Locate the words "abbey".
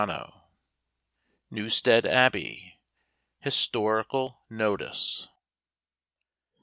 2.07-2.79